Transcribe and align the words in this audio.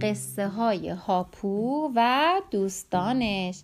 قصه 0.00 0.48
های 0.48 0.88
هاپو 0.88 1.90
و 1.94 2.30
دوستانش. 2.50 3.62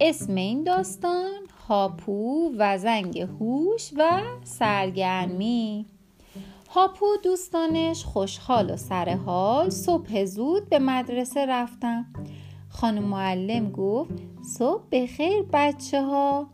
اسم 0.00 0.34
این 0.34 0.64
داستان 0.64 1.40
هاپو 1.68 2.50
و 2.58 2.78
زنگ 2.78 3.20
هوش 3.20 3.90
و 3.96 4.20
سرگرمی. 4.44 5.86
هاپو 6.70 7.06
دوستانش 7.24 8.04
خوشحال 8.04 8.70
و 8.70 8.76
سرحال 8.76 9.70
صبح 9.70 10.24
زود 10.24 10.68
به 10.68 10.78
مدرسه 10.78 11.46
رفتن. 11.46 12.06
خانم 12.68 13.02
معلم 13.02 13.70
گفت 13.70 14.14
صبح 14.58 14.82
بخیر 14.92 15.42
بچه 15.52 16.02
ها 16.02 16.46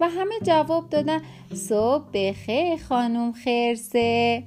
و 0.00 0.08
همه 0.08 0.34
جواب 0.42 0.88
دادن 0.88 1.20
صبح 1.54 2.04
بخیر 2.14 2.76
خانم 2.76 3.32
خرسه. 3.32 4.44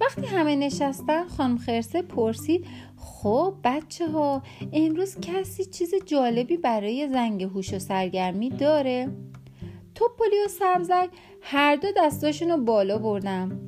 وقتی 0.00 0.26
همه 0.26 0.56
نشستن 0.56 1.28
خانم 1.28 1.58
خرسه 1.58 2.02
پرسید 2.02 2.66
خب 2.96 3.54
بچه 3.64 4.08
ها 4.08 4.42
امروز 4.72 5.20
کسی 5.20 5.64
چیز 5.64 5.94
جالبی 6.06 6.56
برای 6.56 7.08
زنگ 7.12 7.42
هوش 7.42 7.74
و 7.74 7.78
سرگرمی 7.78 8.50
داره؟ 8.50 9.08
توپلی 9.94 10.44
و 10.44 10.48
سبزک 10.48 11.08
هر 11.42 11.76
دو 11.76 11.88
دستاشون 11.96 12.50
رو 12.50 12.56
بالا 12.56 12.98
بردن 12.98 13.60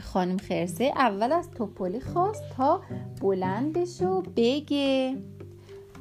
خانم 0.00 0.36
خرسه 0.36 0.84
اول 0.84 1.32
از 1.32 1.50
توپلی 1.50 2.00
خواست 2.00 2.42
تا 2.56 2.80
بلندش 3.20 4.00
رو 4.00 4.22
بگه 4.36 5.16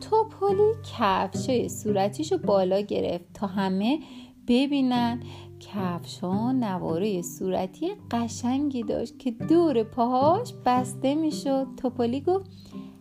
توپلی 0.01 0.71
کفشای 0.97 1.69
صورتیش 1.69 2.33
بالا 2.33 2.79
گرفت 2.79 3.25
تا 3.33 3.47
همه 3.47 3.99
ببینن 4.47 5.19
کفشان 5.59 6.63
نواره 6.63 7.21
صورتی 7.21 7.91
قشنگی 8.11 8.83
داشت 8.83 9.19
که 9.19 9.31
دور 9.31 9.83
پاهاش 9.83 10.53
بسته 10.65 11.15
می‌شد. 11.15 11.67
توپلی 11.77 12.21
گفت 12.21 12.51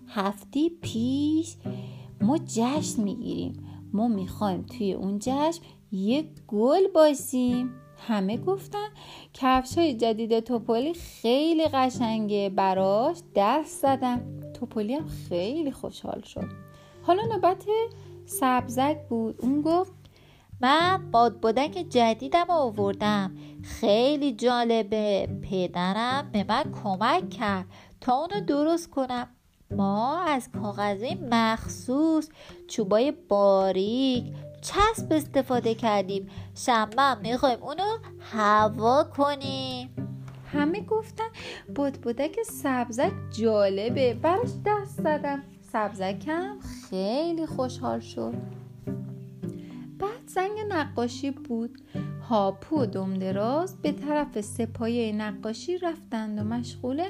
هفته 0.08 0.68
پیش 0.68 1.56
ما 2.20 2.38
جشن 2.38 3.02
می‌گیریم. 3.02 3.52
ما 3.92 4.08
می‌خوایم 4.08 4.62
توی 4.62 4.92
اون 4.92 5.18
جشن 5.18 5.62
یک 5.92 6.26
گل 6.48 6.88
باشیم. 6.94 7.70
همه 8.08 8.36
گفتن 8.36 8.88
کفش 9.34 9.78
های 9.78 9.94
جدید 9.94 10.40
توپلی 10.40 10.94
خیلی 10.94 11.64
قشنگه. 11.64 12.52
براش 12.56 13.16
دست 13.34 13.82
زدم 13.82 14.20
توپلی 14.54 14.94
هم 14.94 15.06
خیلی 15.06 15.72
خوشحال 15.72 16.20
شد. 16.20 16.48
حالا 17.02 17.22
نوبت 17.22 17.66
سبزک 18.26 18.96
بود. 19.08 19.38
اون 19.42 19.62
گفت 19.62 19.92
من 20.60 21.10
بادبادک 21.10 21.86
جدیدم 21.90 22.46
آوردم. 22.48 23.36
خیلی 23.62 24.32
جالبه 24.32 25.28
پدرم 25.50 26.30
به 26.32 26.44
من 26.48 26.64
کمک 26.84 27.30
کرد 27.30 27.66
تا 28.00 28.12
اونو 28.14 28.40
درست 28.40 28.90
کنم. 28.90 29.28
ما 29.70 30.22
از 30.22 30.48
کاغذی 30.62 31.14
مخصوص 31.30 32.28
چوبای 32.68 33.12
باریک 33.28 34.24
چسب 34.62 35.12
استفاده 35.12 35.74
کردیم. 35.74 36.28
شنبه 36.54 37.14
می‌خوایم 37.14 37.62
اونو 37.62 37.98
هوا 38.20 39.04
کنیم. 39.04 39.96
همه 40.52 40.80
گفتن 40.80 41.28
بادبادک 41.74 42.42
سبزک 42.42 43.12
جالبه. 43.40 44.14
براش 44.14 44.50
دست 44.66 45.00
زدم. 45.00 45.42
سبزکم 45.72 46.58
خیلی 46.90 47.46
خوشحال 47.46 48.00
شد. 48.00 48.34
زنگ 50.36 50.58
نقاشی 50.68 51.30
بود. 51.30 51.78
هاپو 52.28 52.82
و 52.82 52.86
دمدراز 52.86 53.82
به 53.82 53.92
طرف 53.92 54.40
سپایه 54.40 55.12
نقاشی 55.12 55.78
رفتند 55.78 56.38
و 56.38 56.44
مشغول 56.44 57.02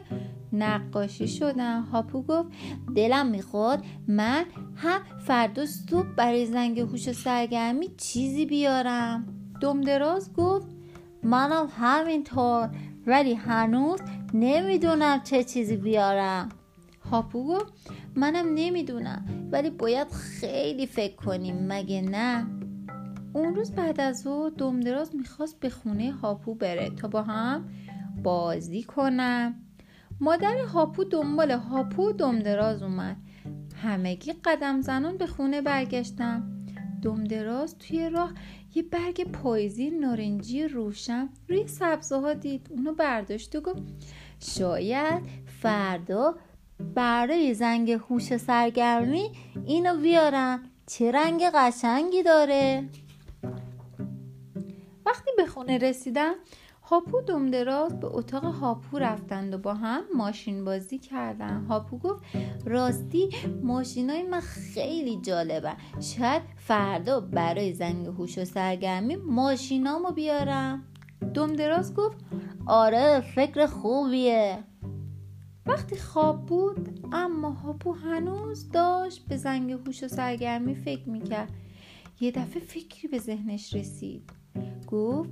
نقاشی 0.52 1.28
شدن. 1.28 1.80
هاپو 1.80 2.22
گفت 2.22 2.48
دلم 2.96 3.26
می‌خواد 3.26 3.84
من 4.08 4.44
هم 4.76 5.00
فردا 5.26 5.66
صبح 5.66 6.06
برای 6.16 6.46
زنگ 6.46 6.80
هوش 6.80 7.12
سرگرمی 7.12 7.88
چیزی 7.96 8.46
بیارم. 8.46 9.26
دمدراز 9.60 10.32
گفت 10.32 10.66
منم 11.22 11.68
همینطور 11.78 12.70
ولی 13.06 13.34
هنوز 13.34 14.00
نمی‌دونم 14.34 15.20
چه 15.24 15.44
چیزی 15.44 15.76
بیارم. 15.76 16.48
هاپو 17.10 17.44
گفت 17.44 17.72
منم 18.16 18.54
نمی‌دونم 18.54 19.48
ولی 19.52 19.70
باید 19.70 20.10
خیلی 20.10 20.86
فکر 20.86 21.16
کنیم 21.16 21.66
مگه 21.68 22.00
نه؟ 22.02 22.46
اون 23.36 23.54
روز 23.54 23.72
بعد 23.72 24.00
از 24.00 24.26
او 24.26 24.50
دمدراز 24.50 25.16
می‌خواست 25.16 25.60
به 25.60 25.70
خونه 25.70 26.12
هاپو 26.12 26.54
بره 26.54 26.90
تا 26.90 27.08
با 27.08 27.22
هم 27.22 27.68
بازی 28.22 28.82
کنم 28.82 29.54
مادر 30.20 30.56
هاپو 30.58 31.04
دنبال 31.04 31.50
هاپو 31.50 32.12
دمدراز 32.12 32.82
اومد. 32.82 33.16
همگی 33.82 34.32
قدم 34.44 34.80
زنان 34.80 35.16
به 35.16 35.26
خونه 35.26 35.62
برگشتم 35.62 36.66
دمدراز 37.02 37.78
توی 37.78 38.10
راه 38.10 38.32
یه 38.74 38.82
برگ 38.82 39.24
پاییزی 39.32 39.90
نارنجی 39.90 40.68
روشن 40.68 41.28
روی 41.48 41.66
سبزه 41.68 42.16
ها 42.16 42.34
دید. 42.34 42.66
اونو 42.70 42.94
برداشت 42.94 43.56
و 43.56 43.60
گفت 43.60 43.82
شاید 44.40 45.22
فردا 45.62 46.34
برای 46.94 47.54
زنگ 47.54 47.90
هوش 47.90 48.36
سرگرمی 48.36 49.30
اینو 49.66 49.96
بیارم 49.96 50.62
چه 50.86 51.12
رنگ 51.12 51.42
قشنگی 51.54 52.22
داره؟ 52.22 52.88
وقتی 55.06 55.30
به 55.36 55.46
خونه 55.46 55.78
رسیدم 55.78 56.34
هاپو 56.82 57.20
دمدراز 57.20 58.00
به 58.00 58.06
اتاق 58.06 58.44
هاپو 58.44 58.98
رفتند 58.98 59.54
و 59.54 59.58
با 59.58 59.74
هم 59.74 60.02
ماشین 60.14 60.64
بازی 60.64 60.98
کردن 60.98 61.64
هاپو 61.64 61.98
گفت 61.98 62.22
راستی 62.64 63.28
ماشینای 63.62 64.22
من 64.22 64.40
خیلی 64.40 65.20
جالبه 65.20 65.72
شاید 66.00 66.42
فردا 66.56 67.20
برای 67.20 67.72
زنگ 67.72 68.06
هوش 68.06 68.38
و 68.38 68.44
سرگرمی 68.44 69.16
ماشینامو 69.16 70.10
بیارم. 70.10 70.84
دمدراز 71.34 71.94
گفت 71.94 72.18
آره 72.66 73.20
فکر 73.20 73.66
خوبیه. 73.66 74.64
وقتی 75.66 75.96
خواب 75.96 76.46
بود 76.46 77.08
اما 77.12 77.50
هاپو 77.50 77.92
هنوز 77.92 78.70
داشت 78.70 79.28
به 79.28 79.36
زنگ 79.36 79.72
هوش 79.72 80.02
و 80.02 80.08
سرگرمی 80.08 80.74
فکر 80.74 81.08
می‌کرد. 81.08 81.50
یه 82.20 82.30
دفعه 82.30 82.62
فکری 82.62 83.08
به 83.08 83.18
ذهنش 83.18 83.74
رسید. 83.74 84.35
گفت 84.86 85.30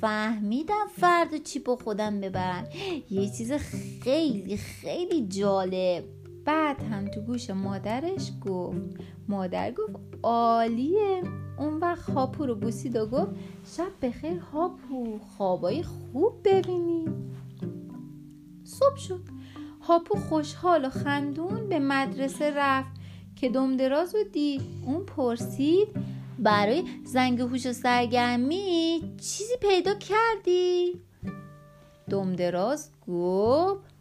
فهمیدم 0.00 0.86
فردا 0.96 1.38
چی 1.38 1.58
با 1.58 1.76
خودم 1.76 2.20
ببرم 2.20 2.68
یه 3.10 3.30
چیز 3.30 3.52
خیلی 4.02 4.56
خیلی 4.56 5.26
جالب. 5.26 6.04
بعد 6.44 6.82
هم 6.82 7.06
تو 7.06 7.20
گوش 7.20 7.50
مادرش 7.50 8.32
گفت 8.46 8.80
مادر 9.28 9.72
گفت 9.72 9.96
عالیه. 10.22 11.22
اون 11.58 11.76
وقت 11.76 12.10
هاپو 12.10 12.46
رو 12.46 12.54
بوسید 12.54 12.96
و 12.96 13.06
گفت 13.06 13.30
شب 13.76 13.90
بخیر 14.02 14.38
هاپو 14.38 15.18
خوابای 15.18 15.82
خوب 15.82 16.32
ببینی. 16.44 17.04
صبح 18.64 18.96
شد. 18.96 19.20
هاپو 19.80 20.18
خوشحال 20.18 20.84
و 20.84 20.88
خندون 20.88 21.68
به 21.68 21.78
مدرسه 21.78 22.52
رفت 22.56 22.90
که 23.36 23.48
دمدراز 23.48 24.14
و 24.14 24.18
دید. 24.32 24.62
اون 24.86 25.04
پرسید 25.06 25.88
برای 26.38 26.84
زنگ 27.04 27.40
هوش 27.40 27.66
و 27.66 27.72
سرگرمی 27.72 29.02
چیزی 29.16 29.56
پیدا 29.60 29.94
کردی؟ 29.94 31.00
دمدراز 32.10 32.90
گفت 33.08 33.94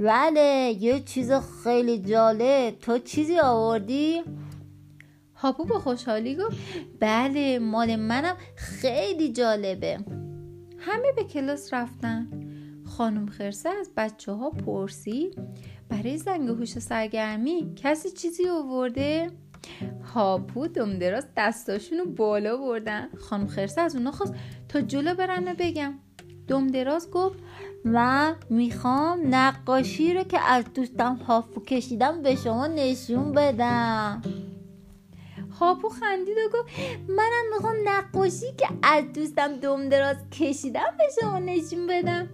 بله 0.00 0.76
یه 0.80 1.00
چیز 1.00 1.32
خیلی 1.64 1.98
جالب 1.98 2.78
تو 2.78 2.98
چیزی 2.98 3.38
آوردی؟ 3.38 4.22
هاپو 5.34 5.64
با 5.64 5.78
خوشحالی 5.78 6.36
گفت 6.36 6.56
بله 7.00 7.58
مال 7.58 7.96
منم 7.96 8.36
خیلی 8.56 9.32
جالبه 9.32 9.98
همه 10.78 11.12
به 11.16 11.24
کلاس 11.24 11.74
رفتن 11.74 12.28
خانم 12.84 13.26
خرسه 13.26 13.68
از 13.68 13.90
بچه 13.96 14.32
ها 14.32 14.50
پرسید 14.50 15.38
برای 15.88 16.18
زنگ 16.18 16.48
هوش 16.48 16.78
سرگرمی 16.78 17.72
کسی 17.76 18.10
چیزی 18.10 18.48
آورده؟ 18.48 19.30
هاپو 20.14 20.66
دمدراز 20.66 21.26
دستاشونو 21.36 22.04
بالا 22.04 22.56
بردن. 22.56 23.08
خانم 23.18 23.46
خرسه 23.46 23.80
از 23.80 23.96
اونا 23.96 24.10
خواست 24.10 24.34
تا 24.68 24.80
جلو 24.80 25.14
برن 25.14 25.48
و 25.48 25.54
بگم. 25.58 25.94
دمدراز 26.48 27.10
گفت 27.10 27.38
من 27.84 28.36
می‌خوام 28.50 29.34
نقاشی 29.34 30.14
رو 30.14 30.22
که 30.22 30.40
از 30.40 30.64
دوستم 30.74 31.14
هاپو 31.16 31.60
کشیدم 31.60 32.22
به 32.22 32.34
شما 32.34 32.66
نشون 32.66 33.32
بدم. 33.32 34.22
هاپو 35.60 35.88
خندید 35.88 36.36
و 36.36 36.58
گفت 36.58 36.70
منم 37.08 37.44
می‌خوام 37.54 37.74
نقاشی 37.84 38.52
که 38.58 38.68
از 38.82 39.04
دوستم 39.14 39.56
دمدراز 39.56 40.16
کشیدم 40.30 40.94
به 40.98 41.04
شما 41.20 41.38
نشون 41.38 41.86
بدم. 41.86 42.28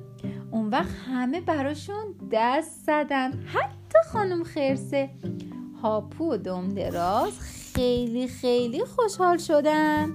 اون 0.51 0.69
وقت 0.69 0.91
همه 1.07 1.41
براشون 1.41 2.15
دست 2.33 2.87
زدن. 2.87 3.33
حتی 3.33 3.99
خانم 4.13 4.45
خرسه. 4.45 5.11
هاپو 5.83 6.33
و 6.33 6.37
دمدراز 6.37 7.33
خیلی 7.75 8.29
خیلی 8.29 8.85
خوشحال 8.85 9.39
شدن 9.39 10.11